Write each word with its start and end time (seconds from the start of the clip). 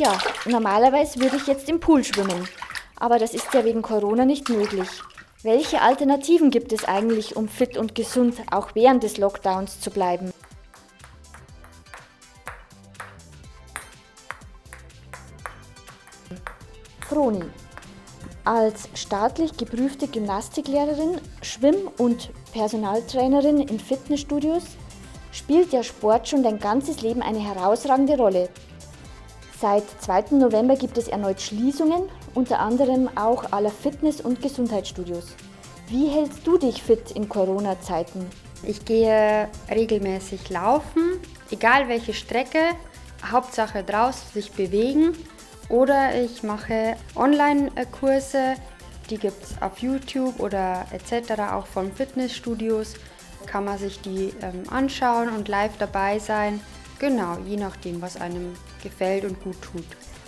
Tja, 0.00 0.16
normalerweise 0.46 1.20
würde 1.20 1.36
ich 1.36 1.46
jetzt 1.46 1.68
im 1.68 1.78
Pool 1.78 2.02
schwimmen, 2.02 2.48
aber 2.96 3.18
das 3.18 3.34
ist 3.34 3.52
ja 3.52 3.66
wegen 3.66 3.82
Corona 3.82 4.24
nicht 4.24 4.48
möglich. 4.48 4.88
Welche 5.42 5.82
Alternativen 5.82 6.50
gibt 6.50 6.72
es 6.72 6.86
eigentlich, 6.86 7.36
um 7.36 7.48
fit 7.48 7.76
und 7.76 7.94
gesund 7.94 8.36
auch 8.50 8.74
während 8.74 9.02
des 9.02 9.18
Lockdowns 9.18 9.78
zu 9.78 9.90
bleiben? 9.90 10.32
Froni. 17.06 17.44
Als 18.46 18.88
staatlich 18.94 19.58
geprüfte 19.58 20.08
Gymnastiklehrerin, 20.08 21.20
Schwimm- 21.42 21.90
und 21.98 22.30
Personaltrainerin 22.54 23.58
in 23.60 23.78
Fitnessstudios 23.78 24.64
spielt 25.30 25.74
der 25.74 25.82
Sport 25.82 26.26
schon 26.26 26.42
dein 26.42 26.58
ganzes 26.58 27.02
Leben 27.02 27.20
eine 27.20 27.40
herausragende 27.40 28.16
Rolle. 28.16 28.48
Seit 29.60 29.84
2. 30.00 30.36
November 30.36 30.74
gibt 30.74 30.96
es 30.96 31.08
erneut 31.08 31.38
Schließungen, 31.38 32.08
unter 32.34 32.60
anderem 32.60 33.10
auch 33.14 33.52
aller 33.52 33.70
Fitness- 33.70 34.22
und 34.22 34.40
Gesundheitsstudios. 34.40 35.34
Wie 35.88 36.08
hältst 36.08 36.46
du 36.46 36.56
dich 36.56 36.82
fit 36.82 37.10
in 37.10 37.28
Corona-Zeiten? 37.28 38.24
Ich 38.62 38.86
gehe 38.86 39.48
regelmäßig 39.70 40.48
laufen, 40.48 41.20
egal 41.50 41.88
welche 41.88 42.14
Strecke, 42.14 42.58
Hauptsache 43.30 43.84
draußen 43.84 44.32
sich 44.32 44.50
bewegen 44.52 45.12
oder 45.68 46.18
ich 46.18 46.42
mache 46.42 46.96
Online-Kurse, 47.14 48.54
die 49.10 49.18
gibt 49.18 49.44
es 49.44 49.60
auf 49.60 49.80
YouTube 49.80 50.40
oder 50.40 50.86
etc. 50.90 51.32
auch 51.52 51.66
von 51.66 51.92
Fitnessstudios. 51.92 52.94
Kann 53.44 53.66
man 53.66 53.76
sich 53.76 54.00
die 54.00 54.32
ähm, 54.40 54.62
anschauen 54.70 55.28
und 55.28 55.48
live 55.48 55.76
dabei 55.78 56.18
sein. 56.18 56.60
Genau, 57.00 57.38
je 57.48 57.56
nachdem, 57.56 58.02
was 58.02 58.20
einem 58.20 58.54
gefällt 58.82 59.24
und 59.24 59.42
gut 59.42 59.56
tut. 59.62 59.86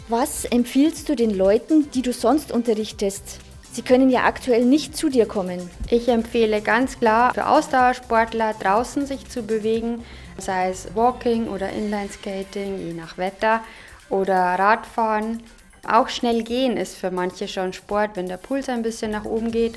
Was 0.09 0.47
empfiehlst 0.47 1.07
du 1.09 1.15
den 1.15 1.31
Leuten, 1.31 1.91
die 1.93 2.01
du 2.01 2.15
sonst 2.15 2.51
unterrichtest? 2.51 3.41
Sie 3.73 3.83
können 3.83 4.09
ja 4.09 4.25
aktuell 4.25 4.65
nicht 4.65 4.97
zu 4.97 5.11
dir 5.11 5.27
kommen. 5.27 5.71
Ich 5.91 6.09
empfehle 6.09 6.63
ganz 6.63 6.99
klar 6.99 7.33
für 7.35 7.47
Ausdauersportler 7.47 8.55
draußen 8.55 9.07
sich 9.07 9.29
zu 9.29 9.43
bewegen, 9.43 10.03
sei 10.39 10.71
es 10.71 10.95
Walking 10.95 11.49
oder 11.49 11.71
Inlineskating, 11.71 12.87
je 12.87 12.95
nach 12.95 13.19
Wetter 13.19 13.61
oder 14.09 14.37
Radfahren. 14.37 15.43
Auch 15.87 16.09
schnell 16.09 16.43
gehen 16.43 16.77
ist 16.79 16.97
für 16.97 17.11
manche 17.11 17.49
schon 17.49 17.75
Sport, 17.75 18.11
wenn 18.15 18.29
der 18.29 18.37
Puls 18.39 18.69
ein 18.71 18.83
bisschen 18.83 19.11
nach 19.11 19.25
oben 19.25 19.51
geht. 19.51 19.75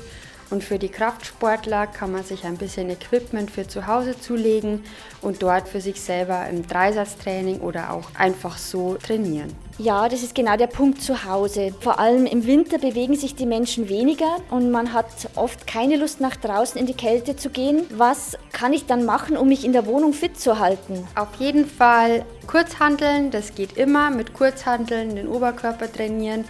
Und 0.50 0.62
für 0.62 0.78
die 0.78 0.88
Kraftsportler 0.88 1.86
kann 1.88 2.12
man 2.12 2.22
sich 2.22 2.44
ein 2.44 2.56
bisschen 2.56 2.88
Equipment 2.88 3.50
für 3.50 3.66
zu 3.66 3.86
Hause 3.86 4.18
zulegen 4.18 4.84
und 5.20 5.42
dort 5.42 5.68
für 5.68 5.80
sich 5.80 6.00
selber 6.00 6.46
im 6.48 6.66
Dreisatztraining 6.66 7.60
oder 7.60 7.92
auch 7.92 8.10
einfach 8.14 8.56
so 8.56 8.94
trainieren. 8.94 9.52
Ja, 9.78 10.08
das 10.08 10.22
ist 10.22 10.34
genau 10.34 10.56
der 10.56 10.68
Punkt 10.68 11.02
zu 11.02 11.24
Hause. 11.24 11.74
Vor 11.80 11.98
allem 11.98 12.24
im 12.24 12.46
Winter 12.46 12.78
bewegen 12.78 13.14
sich 13.14 13.34
die 13.34 13.44
Menschen 13.44 13.88
weniger 13.88 14.36
und 14.48 14.70
man 14.70 14.92
hat 14.94 15.06
oft 15.34 15.66
keine 15.66 15.96
Lust 15.96 16.20
nach 16.20 16.36
draußen 16.36 16.80
in 16.80 16.86
die 16.86 16.94
Kälte 16.94 17.36
zu 17.36 17.50
gehen. 17.50 17.84
Was 17.90 18.38
kann 18.52 18.72
ich 18.72 18.86
dann 18.86 19.04
machen, 19.04 19.36
um 19.36 19.48
mich 19.48 19.64
in 19.64 19.72
der 19.72 19.84
Wohnung 19.84 20.14
fit 20.14 20.40
zu 20.40 20.58
halten? 20.58 21.06
Auf 21.14 21.34
jeden 21.38 21.66
Fall 21.66 22.24
Kurzhanteln, 22.46 23.30
das 23.30 23.54
geht 23.54 23.76
immer. 23.76 24.10
Mit 24.10 24.32
Kurzhanteln 24.32 25.16
den 25.16 25.28
Oberkörper 25.28 25.92
trainieren. 25.92 26.44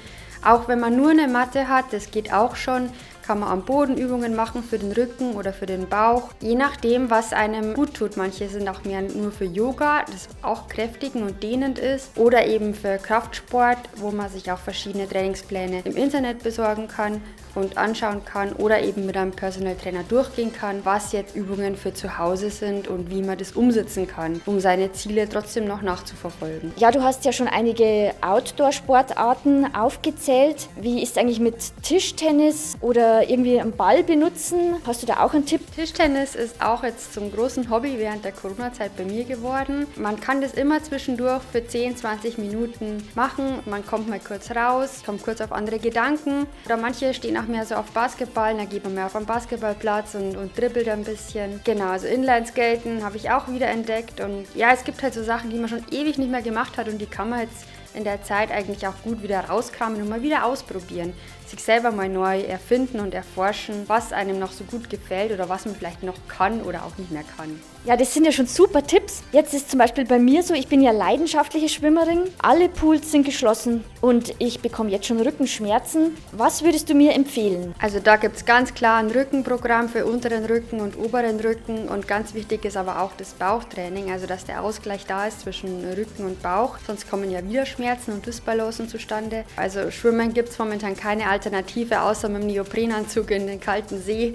Auch 0.45 0.69
wenn 0.69 0.79
man 0.79 0.97
nur 0.97 1.11
eine 1.11 1.27
Matte 1.27 1.69
hat, 1.69 1.87
das 1.91 2.13
geht 2.13 2.33
auch 2.33 2.55
schon 2.55 2.91
kann 3.27 3.41
man 3.41 3.49
am 3.49 3.65
Boden 3.65 3.97
Übungen 3.97 4.35
machen 4.37 4.63
für 4.63 4.79
den 4.79 4.93
Rücken 4.93 5.35
oder 5.35 5.53
für 5.53 5.67
den 5.67 5.89
Bauch. 5.89 6.31
Je 6.41 6.55
nachdem, 6.55 7.11
was 7.11 7.33
einem 7.33 7.75
gut 7.75 7.95
tut. 7.95 8.17
Manche 8.17 8.49
sind 8.49 8.69
auch 8.69 8.85
mehr 8.85 9.03
nur 9.03 9.33
für 9.33 9.45
Yoga, 9.45 10.05
das 10.07 10.29
auch 10.43 10.69
kräftigend 10.69 11.25
und 11.25 11.43
dehnend 11.43 11.79
ist. 11.79 12.17
Oder 12.17 12.47
eben 12.47 12.75
für 12.75 12.99
Kraftsport, 12.99 13.79
wo 13.97 14.11
man 14.11 14.31
sich 14.31 14.51
auch 14.53 14.59
verschiedene 14.59 15.09
Trainingspläne 15.09 15.81
im 15.85 15.97
Internet 15.97 16.43
besorgen 16.43 16.89
kann 16.89 17.21
und 17.57 17.79
anschauen 17.79 18.25
kann 18.25 18.53
oder 18.53 18.83
eben 18.83 19.07
mit 19.07 19.17
einem 19.17 19.33
Personal 19.33 19.75
Trainer 19.75 20.03
durchgehen 20.03 20.53
kann, 20.53 20.85
was 20.85 21.13
jetzt 21.13 21.35
Übungen 21.35 21.77
für 21.77 21.95
zu 21.95 22.19
Hause 22.19 22.51
sind 22.51 22.87
und 22.87 23.11
wie 23.11 23.23
man 23.23 23.39
das 23.39 23.53
umsetzen 23.53 24.07
kann, 24.07 24.41
um 24.47 24.61
seine 24.61 24.93
Ziele 24.93 25.29
trotzdem 25.29 25.65
noch 25.65 25.83
nachzuverfolgen. 25.83 26.73
Ja, 26.77 26.91
du 26.91 27.03
hast 27.03 27.25
ja 27.25 27.33
schon 27.33 27.49
einige 27.49 28.13
Outdoor-Sportarten 28.21 29.75
aufgezählt. 29.75 30.69
Wie 30.81 31.03
ist 31.03 31.19
eigentlich 31.19 31.41
mit 31.41 31.57
Tischtennis 31.83 32.77
oder 32.81 33.16
irgendwie 33.23 33.61
einen 33.61 33.73
Ball 33.73 34.03
benutzen? 34.03 34.77
Hast 34.87 35.03
du 35.03 35.07
da 35.07 35.21
auch 35.21 35.35
einen 35.35 35.47
Tipp? 35.47 35.61
Tischtennis 35.75 36.35
ist 36.35 36.63
auch 36.63 36.83
jetzt 36.83 37.15
zum 37.15 37.33
großen 37.33 37.71
Hobby 37.71 37.95
während 37.99 38.25
der 38.25 38.33
Corona-Zeit 38.33 38.97
bei 38.97 39.05
mir 39.05 39.25
geworden. 39.25 39.87
Man 39.97 40.21
kann 40.21 40.41
das 40.41 40.55
immer 40.55 40.83
zwischendurch 40.83 41.43
für 41.53 41.67
10, 41.67 41.97
20 41.97 42.39
Minuten 42.39 43.07
machen. 43.15 43.61
Man 43.67 43.87
kommt 43.87 44.09
mal 44.09 44.21
kurz 44.21 44.51
raus, 44.51 45.03
kommt 45.05 45.23
kurz 45.23 45.41
auf 45.41 45.53
andere 45.53 45.79
Gedanken. 45.79 46.47
Oder 46.65 46.77
manche 46.77 47.15
stehen 47.15 47.37
auch 47.37 47.47
mehr 47.47 47.65
so 47.65 47.77
auf 47.77 47.91
Basketball, 47.93 48.57
da 48.57 48.65
geht 48.65 48.85
man 48.85 48.95
mehr 48.95 49.07
auf 49.07 49.13
den 49.13 49.27
Basketballplatz 49.27 50.15
und, 50.15 50.37
und 50.37 50.57
dribbelt 50.59 50.89
ein 50.89 51.05
bisschen. 51.05 51.61
Genau, 51.65 51.89
also 51.89 52.07
Inlineskaten 52.07 53.05
habe 53.05 53.17
ich 53.17 53.31
auch 53.31 53.49
wieder 53.49 53.69
entdeckt 53.69 54.21
und 54.21 54.47
ja, 54.55 54.73
es 54.73 54.85
gibt 54.85 55.03
halt 55.03 55.15
so 55.15 55.23
Sachen, 55.23 55.51
die 55.51 55.59
man 55.59 55.69
schon 55.69 55.85
ewig 55.91 56.19
nicht 56.19 56.31
mehr 56.31 56.43
gemacht 56.43 56.77
hat 56.77 56.89
und 56.89 56.99
die 56.99 57.07
kann 57.07 57.31
man 57.31 57.41
jetzt 57.41 57.65
in 57.95 58.05
der 58.05 58.23
Zeit 58.23 58.51
eigentlich 58.51 58.87
auch 58.87 58.95
gut 59.03 59.23
wieder 59.23 59.41
rauskramen 59.41 60.01
und 60.03 60.09
mal 60.09 60.23
wieder 60.23 60.45
ausprobieren. 60.45 61.13
Sich 61.47 61.63
selber 61.63 61.93
mal 61.93 62.09
neu 62.09 62.41
erfinden 62.41 62.99
und 62.99 63.15
erforschen, 63.15 63.85
was 63.87 64.13
einem 64.13 64.39
noch 64.41 64.51
so 64.51 64.65
gut 64.65 64.91
gefällt 64.91 65.31
oder 65.33 65.49
was 65.49 65.65
man 65.65 65.77
vielleicht 65.77 66.03
noch 66.03 66.17
kann 66.27 66.63
oder 66.63 66.85
auch 66.85 66.99
nicht 66.99 67.13
mehr 67.13 67.23
kann. 67.37 67.61
Ja, 67.85 67.97
das 67.97 68.13
sind 68.13 68.25
ja 68.25 68.33
schon 68.33 68.49
super 68.49 68.85
Tipps. 68.85 69.23
Jetzt 69.31 69.55
ist 69.55 69.71
zum 69.71 69.79
Beispiel 69.79 70.05
bei 70.05 70.19
mir 70.19 70.43
so, 70.43 70.55
ich 70.55 70.67
bin 70.67 70.83
ja 70.83 70.91
leidenschaftliche 70.91 71.69
Schwimmerin. 71.69 72.25
Alle 72.39 72.69
Pools 72.69 73.13
sind 73.13 73.25
geschlossen 73.25 73.85
und 74.01 74.35
ich 74.41 74.59
bekomme 74.59 74.91
jetzt 74.91 75.07
schon 75.07 75.21
Rückenschmerzen. 75.21 76.17
Was 76.33 76.65
würdest 76.65 76.91
du 76.91 76.95
mir 76.95 77.13
empfehlen? 77.15 77.77
Also 77.81 78.01
da 78.01 78.17
gibt 78.17 78.39
es 78.39 78.45
ganz 78.45 78.75
klar 78.75 78.99
ein 78.99 79.13
Rückenprogramm 79.13 79.89
für 79.89 80.05
unteren 80.05 80.47
Rücken 80.47 80.81
und 80.81 80.99
oberen 80.99 81.39
Rücken 81.39 81.89
und 81.89 82.09
ganz 82.09 82.35
wichtig 82.35 82.65
ist 82.65 82.77
aber 82.77 83.01
auch 83.03 83.13
das 83.17 83.35
Bauchtraining, 83.35 84.11
also 84.11 84.27
dass 84.27 84.45
der 84.45 84.65
Ausgleich 84.65 85.07
da 85.07 85.29
ist 85.29 85.43
zwischen 85.43 85.85
Rücken 85.95 86.25
und 86.25 86.43
Bauch. 86.43 86.79
Sonst 86.85 87.09
kommen 87.09 87.31
ja 87.31 87.49
wieder 87.49 87.67
Schmerzen 87.67 87.86
und 88.13 88.27
Dysbalancen 88.27 88.89
zustande. 88.89 89.45
Also 89.57 89.91
Schwimmen 89.91 90.35
gibt 90.35 90.51
es 90.51 90.59
momentan 90.59 90.97
keine 90.97 91.29
Alternative 91.29 92.03
außer 92.03 92.29
mit 92.29 92.43
dem 92.43 92.49
Neoprenanzug 92.49 93.31
in 93.31 93.47
den 93.47 93.61
kalten 93.61 94.03
See. 94.03 94.35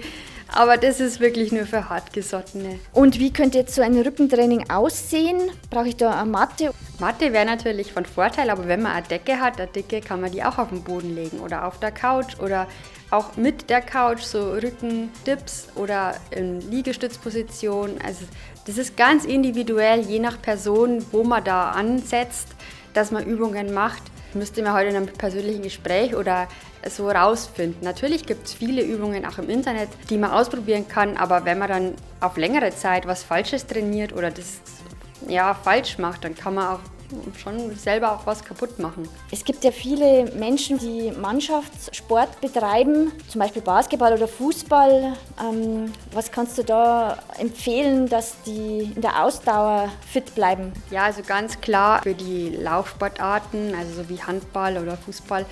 Aber 0.54 0.76
das 0.76 1.00
ist 1.00 1.20
wirklich 1.20 1.50
nur 1.50 1.64
für 1.64 1.88
Hartgesottene. 1.88 2.78
Und 2.92 3.18
wie 3.18 3.32
könnte 3.32 3.58
jetzt 3.58 3.74
so 3.74 3.80
ein 3.80 3.98
Rückentraining 3.98 4.68
aussehen? 4.68 5.50
Brauche 5.70 5.88
ich 5.88 5.96
da 5.96 6.20
eine 6.20 6.30
Matte? 6.30 6.72
Matte 6.98 7.32
wäre 7.32 7.46
natürlich 7.46 7.92
von 7.92 8.04
Vorteil, 8.04 8.50
aber 8.50 8.68
wenn 8.68 8.82
man 8.82 8.92
eine 8.92 9.06
Decke 9.06 9.40
hat, 9.40 9.58
eine 9.58 9.70
Decke 9.70 10.02
kann 10.02 10.20
man 10.20 10.30
die 10.30 10.44
auch 10.44 10.58
auf 10.58 10.68
den 10.68 10.82
Boden 10.82 11.14
legen 11.14 11.40
oder 11.40 11.66
auf 11.66 11.80
der 11.80 11.90
Couch 11.90 12.38
oder 12.38 12.66
auch 13.10 13.36
mit 13.36 13.70
der 13.70 13.80
Couch, 13.80 14.22
so 14.22 14.52
Rückendips 14.52 15.68
oder 15.74 16.16
in 16.30 16.60
Liegestützposition. 16.70 17.96
Also 18.04 18.24
das 18.66 18.76
ist 18.78 18.96
ganz 18.96 19.24
individuell, 19.24 20.00
je 20.00 20.18
nach 20.18 20.40
Person, 20.40 21.04
wo 21.12 21.24
man 21.24 21.42
da 21.44 21.70
ansetzt, 21.70 22.48
dass 22.94 23.10
man 23.10 23.24
Übungen 23.24 23.72
macht 23.72 24.02
müsste 24.34 24.62
man 24.62 24.72
heute 24.72 24.90
in 24.90 24.96
einem 24.96 25.06
persönlichen 25.06 25.62
Gespräch 25.62 26.14
oder 26.14 26.48
so 26.88 27.08
rausfinden. 27.08 27.82
Natürlich 27.82 28.26
gibt 28.26 28.46
es 28.46 28.54
viele 28.54 28.82
Übungen 28.82 29.24
auch 29.24 29.38
im 29.38 29.48
Internet, 29.48 29.88
die 30.10 30.18
man 30.18 30.30
ausprobieren 30.30 30.88
kann, 30.88 31.16
aber 31.16 31.44
wenn 31.44 31.58
man 31.58 31.68
dann 31.68 31.94
auf 32.20 32.36
längere 32.36 32.70
Zeit 32.70 33.06
was 33.06 33.22
Falsches 33.22 33.66
trainiert 33.66 34.12
oder 34.12 34.30
das 34.30 34.60
ja, 35.28 35.54
falsch 35.54 35.98
macht, 35.98 36.24
dann 36.24 36.34
kann 36.34 36.54
man 36.54 36.74
auch 36.74 36.80
schon 37.36 37.74
selber 37.76 38.12
auch 38.12 38.26
was 38.26 38.44
kaputt 38.44 38.78
machen. 38.78 39.08
Es 39.30 39.44
gibt 39.44 39.64
ja 39.64 39.70
viele 39.70 40.30
Menschen, 40.36 40.78
die 40.78 41.10
Mannschaftssport 41.10 42.40
betreiben, 42.40 43.12
zum 43.28 43.40
Beispiel 43.40 43.62
Basketball 43.62 44.12
oder 44.14 44.28
Fußball. 44.28 45.14
Ähm, 45.40 45.92
was 46.12 46.30
kannst 46.30 46.58
du 46.58 46.64
da 46.64 47.18
empfehlen, 47.38 48.08
dass 48.08 48.34
die 48.42 48.92
in 48.94 49.02
der 49.02 49.22
Ausdauer 49.22 49.90
fit 50.10 50.34
bleiben? 50.34 50.72
Ja, 50.90 51.04
also 51.04 51.22
ganz 51.22 51.60
klar 51.60 52.02
für 52.02 52.14
die 52.14 52.50
Laufsportarten, 52.50 53.74
also 53.74 54.02
so 54.02 54.08
wie 54.08 54.20
Handball 54.22 54.78
oder 54.78 54.96
Fußball, 54.96 55.46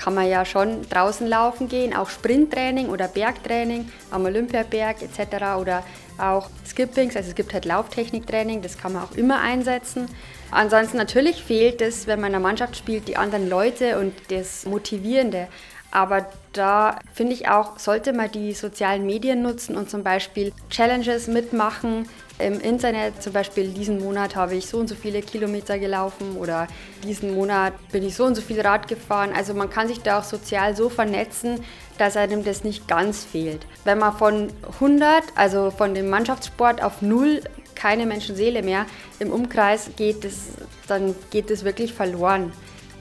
kann 0.00 0.14
man 0.14 0.28
ja 0.28 0.44
schon 0.46 0.88
draußen 0.88 1.26
laufen 1.26 1.68
gehen, 1.68 1.94
auch 1.94 2.08
Sprinttraining 2.08 2.88
oder 2.88 3.06
Bergtraining 3.06 3.90
am 4.10 4.24
Olympiaberg 4.24 5.02
etc. 5.02 5.60
oder 5.60 5.84
auch 6.16 6.48
Skippings, 6.66 7.16
also 7.16 7.28
es 7.28 7.34
gibt 7.34 7.52
halt 7.52 7.66
Lauftechniktraining, 7.66 8.62
das 8.62 8.78
kann 8.78 8.94
man 8.94 9.02
auch 9.02 9.12
immer 9.12 9.40
einsetzen. 9.40 10.06
Ansonsten 10.50 10.96
natürlich 10.96 11.44
fehlt 11.44 11.82
es, 11.82 12.06
wenn 12.06 12.20
man 12.20 12.30
in 12.30 12.36
einer 12.36 12.42
Mannschaft 12.42 12.76
spielt, 12.76 13.08
die 13.08 13.16
anderen 13.16 13.48
Leute 13.48 13.98
und 13.98 14.14
das 14.30 14.64
Motivierende. 14.64 15.48
Aber 15.90 16.26
da 16.52 16.98
finde 17.12 17.32
ich 17.32 17.48
auch, 17.48 17.78
sollte 17.78 18.12
man 18.12 18.30
die 18.30 18.52
sozialen 18.52 19.06
Medien 19.06 19.42
nutzen 19.42 19.76
und 19.76 19.90
zum 19.90 20.04
Beispiel 20.04 20.52
Challenges 20.70 21.26
mitmachen, 21.26 22.06
im 22.40 22.58
Internet 22.60 23.22
zum 23.22 23.32
Beispiel 23.32 23.68
diesen 23.68 24.00
Monat 24.00 24.34
habe 24.34 24.54
ich 24.54 24.66
so 24.66 24.78
und 24.78 24.88
so 24.88 24.94
viele 24.94 25.20
Kilometer 25.20 25.78
gelaufen 25.78 26.36
oder 26.36 26.66
diesen 27.04 27.34
Monat 27.34 27.74
bin 27.92 28.02
ich 28.02 28.16
so 28.16 28.24
und 28.24 28.34
so 28.34 28.40
viel 28.42 28.60
Rad 28.60 28.88
gefahren. 28.88 29.32
Also 29.36 29.52
man 29.54 29.68
kann 29.68 29.88
sich 29.88 30.00
da 30.00 30.18
auch 30.18 30.24
sozial 30.24 30.74
so 30.74 30.88
vernetzen, 30.88 31.62
dass 31.98 32.16
einem 32.16 32.44
das 32.44 32.64
nicht 32.64 32.88
ganz 32.88 33.24
fehlt. 33.24 33.66
Wenn 33.84 33.98
man 33.98 34.16
von 34.16 34.48
100, 34.74 35.22
also 35.34 35.70
von 35.70 35.94
dem 35.94 36.08
Mannschaftssport 36.08 36.82
auf 36.82 37.02
0 37.02 37.42
keine 37.74 38.06
Menschenseele 38.06 38.62
mehr 38.62 38.86
im 39.18 39.30
Umkreis 39.30 39.90
geht, 39.96 40.24
das, 40.24 40.48
dann 40.86 41.14
geht 41.30 41.50
es 41.50 41.64
wirklich 41.64 41.92
verloren 41.94 42.52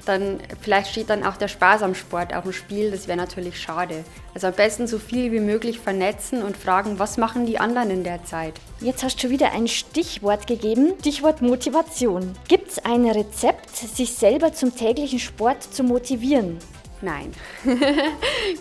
dann 0.10 0.40
vielleicht 0.62 0.92
steht 0.92 1.10
dann 1.10 1.24
auch 1.24 1.38
der 1.38 1.48
Spaß 1.48 1.84
am 1.84 1.96
Sport 1.96 2.36
auf 2.36 2.44
dem 2.44 2.52
Spiel. 2.52 2.92
Das 2.92 3.08
wäre 3.08 3.18
natürlich 3.18 3.62
schade. 3.62 4.04
Also 4.34 4.48
am 4.48 4.54
besten 4.54 4.88
so 4.88 4.98
viel 5.00 5.32
wie 5.32 5.40
möglich 5.40 5.80
vernetzen 5.80 6.44
und 6.44 6.58
fragen, 6.58 7.00
was 7.00 7.18
machen 7.18 7.46
die 7.46 7.60
anderen 7.60 7.92
in 7.92 8.04
der 8.04 8.24
Zeit. 8.26 8.56
Jetzt 8.82 9.04
hast 9.04 9.18
du 9.18 9.22
schon 9.22 9.30
wieder 9.30 9.52
ein 9.54 9.68
Stichwort 9.68 10.48
gegeben, 10.48 10.94
Stichwort 11.00 11.42
Motivation. 11.42 12.34
Gibt 12.48 12.72
es 12.72 12.80
ein 12.80 13.06
Rezept, 13.06 13.76
sich 13.76 14.14
selber 14.14 14.52
zum 14.54 14.76
täglichen 14.76 15.20
Sport 15.20 15.64
zu 15.64 15.84
motivieren? 15.84 16.58
Nein, 17.02 17.32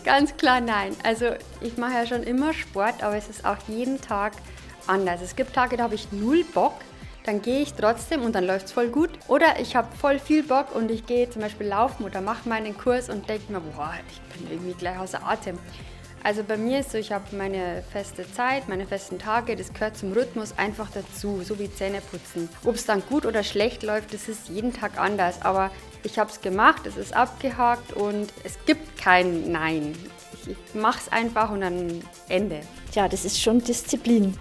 ganz 0.05 0.37
klar 0.37 0.61
nein. 0.61 0.95
Also 1.03 1.27
ich 1.61 1.77
mache 1.77 1.95
ja 1.95 2.07
schon 2.07 2.23
immer 2.23 2.53
Sport, 2.53 3.03
aber 3.03 3.17
es 3.17 3.29
ist 3.29 3.45
auch 3.45 3.57
jeden 3.67 4.01
Tag 4.01 4.33
anders. 4.87 5.21
Es 5.23 5.35
gibt 5.35 5.55
Tage, 5.55 5.77
da 5.77 5.85
habe 5.85 5.97
ich 5.97 6.13
null 6.13 6.45
Bock, 6.55 6.75
dann 7.29 7.43
gehe 7.43 7.61
ich 7.61 7.75
trotzdem 7.75 8.23
und 8.23 8.35
dann 8.35 8.47
läuft 8.47 8.67
es 8.67 8.73
voll 8.73 8.89
gut. 8.89 9.11
Oder 9.29 9.61
ich 9.61 9.77
habe 9.77 9.95
voll 9.95 10.19
viel 10.19 10.43
Bock 10.43 10.75
und 10.75 10.91
ich 10.91 11.05
gehe 11.05 11.29
zum 11.29 11.43
Beispiel 11.43 11.67
laufen 11.67 12.05
oder 12.05 12.23
mache 12.23 12.49
meinen 12.49 12.77
Kurs 12.77 13.11
und 13.11 13.29
denke 13.29 13.53
mir, 13.53 13.61
boah, 13.61 13.93
ich 14.11 14.21
bin 14.39 14.51
irgendwie 14.51 14.73
gleich 14.73 14.99
außer 14.99 15.23
Atem. 15.23 15.59
Also 16.25 16.43
bei 16.43 16.57
mir 16.57 16.81
ist 16.81 16.91
so, 16.91 16.99
ich 16.99 17.13
habe 17.13 17.37
meine 17.37 17.85
feste 17.93 18.31
Zeit, 18.33 18.67
meine 18.67 18.87
festen 18.87 19.19
Tage, 19.19 19.57
das 19.57 19.75
gehört 19.75 19.99
zum 19.99 20.13
Rhythmus 20.13 20.55
einfach 20.57 20.89
dazu, 20.91 21.43
so 21.45 21.59
wie 21.59 21.71
Zähne 21.71 22.01
putzen. 22.01 22.49
Ob 22.65 22.77
es 22.77 22.87
dann 22.87 23.03
gut 23.09 23.27
oder 23.27 23.45
schlecht 23.45 23.83
läuft, 23.83 24.15
das 24.15 24.27
ist 24.27 24.49
jeden 24.49 24.73
Tag 24.73 24.99
anders, 24.99 25.43
aber 25.43 25.71
ich 26.05 26.19
habe 26.19 26.31
es 26.31 26.41
gemacht, 26.41 26.87
es 26.87 26.97
ist 26.97 27.15
abgehakt 27.15 27.93
und 27.93 28.33
es 28.43 28.59
gibt 28.65 28.97
kein 28.97 29.53
Nein. 29.53 29.95
Ich, 30.33 30.53
ich 30.53 30.75
mache 30.75 30.99
es 30.99 31.13
einfach 31.13 31.51
und 31.51 31.61
dann 31.61 32.03
Ende. 32.29 32.61
Tja, 32.91 33.07
das 33.07 33.27
ist 33.27 33.39
schon 33.39 33.63
Disziplin. 33.63 34.35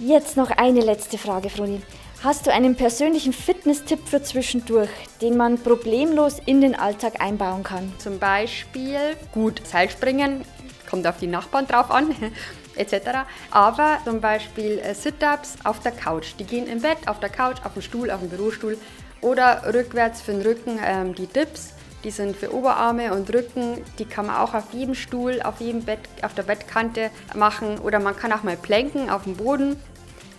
Jetzt 0.00 0.36
noch 0.36 0.50
eine 0.50 0.80
letzte 0.80 1.18
Frage, 1.18 1.48
Froni. 1.48 1.80
Hast 2.24 2.46
du 2.46 2.52
einen 2.52 2.76
persönlichen 2.76 3.32
Fitness-Tipp 3.32 3.98
für 4.06 4.22
zwischendurch, 4.22 4.90
den 5.20 5.36
man 5.36 5.58
problemlos 5.58 6.36
in 6.46 6.60
den 6.60 6.76
Alltag 6.76 7.20
einbauen 7.20 7.64
kann? 7.64 7.92
Zum 7.98 8.20
Beispiel 8.20 9.16
gut 9.32 9.60
Seilspringen, 9.66 10.44
kommt 10.88 11.04
auf 11.08 11.18
die 11.18 11.26
Nachbarn 11.26 11.66
drauf 11.66 11.90
an, 11.90 12.14
etc. 12.76 13.26
Aber 13.50 13.98
zum 14.04 14.20
Beispiel 14.20 14.78
äh, 14.78 14.94
Sit-Ups 14.94 15.56
auf 15.64 15.80
der 15.80 15.90
Couch. 15.90 16.34
Die 16.38 16.44
gehen 16.44 16.68
im 16.68 16.80
Bett, 16.80 16.98
auf 17.06 17.18
der 17.18 17.28
Couch, 17.28 17.56
auf 17.64 17.72
dem 17.72 17.82
Stuhl, 17.82 18.08
auf 18.12 18.20
dem 18.20 18.28
Bürostuhl 18.28 18.78
oder 19.20 19.74
rückwärts 19.74 20.22
für 20.22 20.30
den 20.30 20.42
Rücken 20.42 20.78
ähm, 20.80 21.16
die 21.16 21.26
Dips. 21.26 21.72
Die 22.04 22.12
sind 22.12 22.36
für 22.36 22.54
Oberarme 22.54 23.14
und 23.14 23.34
Rücken. 23.34 23.78
Die 23.98 24.04
kann 24.04 24.26
man 24.26 24.36
auch 24.36 24.54
auf 24.54 24.72
jedem 24.72 24.94
Stuhl, 24.94 25.42
auf 25.42 25.60
jedem 25.60 25.82
Bett, 25.84 26.00
auf 26.22 26.34
der 26.34 26.44
Bettkante 26.44 27.10
machen. 27.34 27.80
Oder 27.80 27.98
man 27.98 28.16
kann 28.16 28.32
auch 28.32 28.44
mal 28.44 28.56
planken 28.56 29.10
auf 29.10 29.24
dem 29.24 29.36
Boden. 29.36 29.76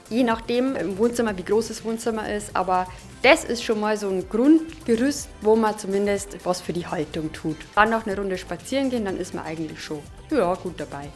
Je 0.10 0.24
nachdem 0.24 0.76
im 0.76 0.98
Wohnzimmer, 0.98 1.38
wie 1.38 1.44
groß 1.44 1.70
das 1.70 1.84
Wohnzimmer 1.84 2.32
ist. 2.32 2.56
Aber 2.56 2.88
das 3.22 3.44
ist 3.44 3.64
schon 3.64 3.80
mal 3.80 3.98
so 3.98 4.10
ein 4.10 4.28
Grundgerüst, 4.30 5.30
wo 5.42 5.56
man 5.56 5.78
zumindest 5.78 6.38
was 6.44 6.62
für 6.62 6.74
die 6.74 6.88
Haltung 6.88 7.32
tut. 7.32 7.58
Dann 7.76 7.90
noch 7.90 8.06
eine 8.06 8.18
Runde 8.18 8.38
spazieren 8.38 8.90
gehen, 8.90 9.06
dann 9.06 9.18
ist 9.18 9.34
man 9.34 9.46
eigentlich 9.46 9.82
schon 9.82 10.00
ja, 10.30 10.54
gut 10.56 10.80
dabei. 10.80 11.10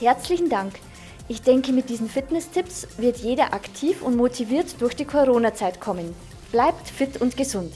Herzlichen 0.00 0.48
Dank. 0.48 0.74
Ich 1.28 1.42
denke, 1.42 1.72
mit 1.72 1.88
diesen 1.88 2.08
Fitness-Tipps 2.08 2.86
wird 2.98 3.16
jeder 3.18 3.54
aktiv 3.54 4.02
und 4.02 4.16
motiviert 4.16 4.80
durch 4.80 4.94
die 4.94 5.06
Corona-Zeit 5.06 5.80
kommen. 5.80 6.14
Bleibt 6.52 6.88
fit 6.88 7.20
und 7.20 7.36
gesund. 7.36 7.72